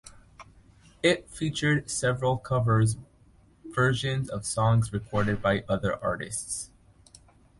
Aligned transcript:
It 1.03 1.29
featured 1.29 1.87
several 1.91 2.35
covers 2.39 2.97
versions 3.65 4.31
of 4.31 4.47
songs 4.47 4.91
recorded 4.91 5.43
by 5.43 5.63
other 5.69 6.03
artists. 6.03 6.71